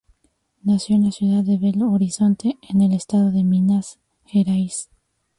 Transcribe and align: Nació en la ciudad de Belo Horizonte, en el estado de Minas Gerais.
Nació 0.63 0.95
en 0.95 1.03
la 1.05 1.11
ciudad 1.11 1.43
de 1.43 1.59
Belo 1.59 1.91
Horizonte, 1.91 2.57
en 2.67 2.81
el 2.81 2.91
estado 2.91 3.29
de 3.29 3.43
Minas 3.43 3.99
Gerais. 4.25 4.89